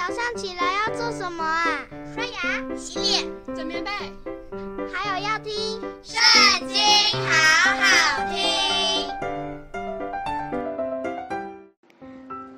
[0.00, 1.84] 早上起来要做什么啊？
[2.14, 3.90] 刷牙、洗脸、整棉被，
[4.90, 5.52] 还有要听
[6.02, 6.18] 《圣
[6.66, 6.78] 经》，
[7.28, 8.40] 好好听。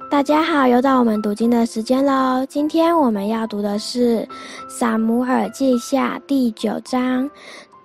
[0.09, 2.47] 大家好，又到我们读经的时间喽。
[2.49, 4.19] 今天我们要读的是
[4.71, 7.29] 《撒母耳记下》第九章。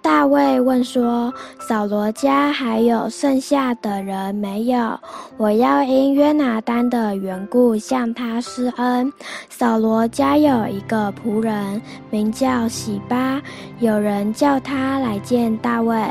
[0.07, 4.97] 大卫问说：“扫罗家还有剩下的人没有？
[5.35, 9.11] 我要因约拿丹的缘故向他施恩。”
[9.51, 13.41] 扫罗家有一个仆人，名叫喜巴，
[13.79, 16.01] 有人叫他来见大卫。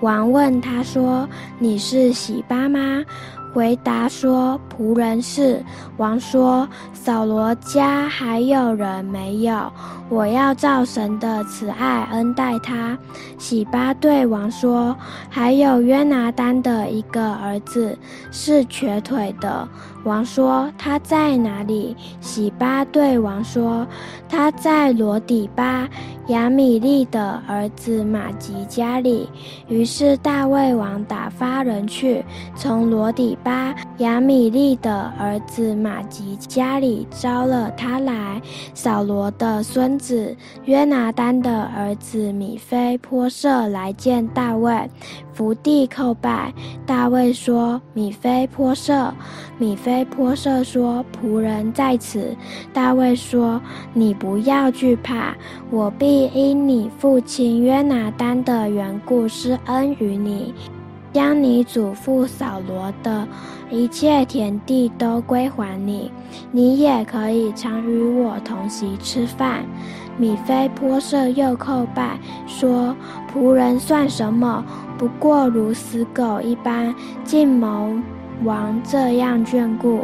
[0.00, 1.26] 王问他说
[1.60, 3.04] ：“你是喜巴吗？”
[3.54, 5.64] 回答说：“仆人是。”
[5.96, 9.72] 王说：“扫罗家还有人没有？
[10.08, 12.98] 我要照神的慈爱恩待他。”
[13.38, 14.96] 洗巴对王说
[15.30, 17.96] ：“还有约拿单的一个儿子，
[18.32, 19.68] 是瘸腿的。”
[20.02, 23.86] 王说：“他在哪里？”洗巴对王说
[24.28, 25.88] ：“他在罗底巴，
[26.26, 29.28] 亚米利的儿子玛吉家里。”
[29.68, 32.22] 于是大卫王打发人去，
[32.54, 38.40] 从罗底巴，亚米利的儿子玛吉家里招了他来。
[38.72, 44.90] 扫罗的孙子约拿单的儿子米非波设来见大卫，
[45.32, 46.52] 伏地叩拜。
[46.86, 49.12] 大卫说：“米非波设。”
[49.58, 52.34] 米非波设说：“仆人在此。”
[52.72, 53.60] 大卫说
[53.94, 55.34] ：“你不要惧怕，
[55.70, 60.52] 我必因你父亲约拿单的缘故施恩于你，
[61.14, 63.26] 将你祖父扫罗的
[63.70, 66.10] 一切田地都归还你。
[66.50, 69.64] 你也可以常与我同席吃饭。”
[70.18, 72.94] 米非波设又叩拜说
[73.32, 74.64] ：“仆人算什么？
[74.98, 78.02] 不过如死狗一般，竟蒙。”
[78.42, 80.00] 王这样眷顾，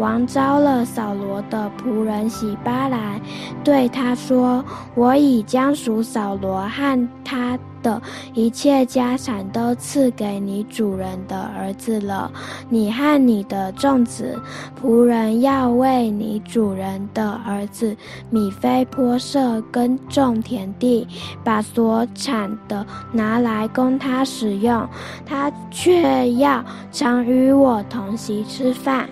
[0.00, 3.20] 王召了扫罗的仆人洗巴来，
[3.62, 4.64] 对他说
[4.96, 8.00] ：“我已将属扫罗和他的
[8.32, 12.32] 一切家产都赐给你主人的儿子了。
[12.70, 14.40] 你和你的众子
[14.82, 17.94] 仆人要为你主人的儿子
[18.30, 21.06] 米非波设耕种田地，
[21.44, 24.88] 把所产的拿来供他使用，
[25.26, 29.06] 他却要常与我同席吃饭。”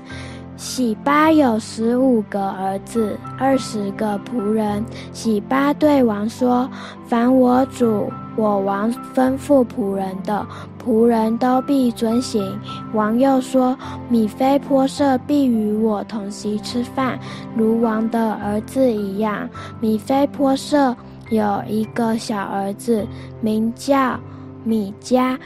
[0.59, 4.85] 洗巴有十五个儿子，二十个仆人。
[5.13, 6.69] 洗巴对王说
[7.07, 10.45] ：“凡我主我王吩咐仆人的，
[10.85, 12.59] 仆人都必遵行。”
[12.93, 13.79] 王又说
[14.11, 17.17] ：“米非波设必与我同席吃饭，
[17.55, 19.49] 如王的儿子一样。”
[19.79, 20.93] 米非波设
[21.31, 23.07] 有一个小儿子，
[23.41, 24.19] 名叫
[24.65, 25.39] 米迦。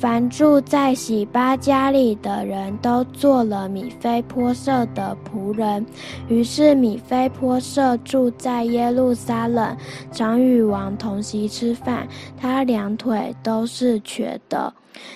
[0.00, 5.84] 凡住在洗巴家里的人都做了米非波设的仆人。
[6.28, 9.76] 于是米非波设住在耶路撒冷，
[10.12, 12.06] 常与王同席吃饭。
[12.36, 14.72] 他两腿都是瘸的。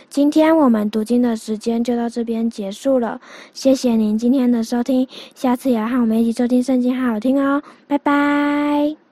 [0.08, 3.20] 今天我们读经的时间就到这边结束了。
[3.52, 7.62] 谢谢您今天的收听，下次也要和我们一起收听圣经，好好听哦。
[7.87, 9.09] 拜拜。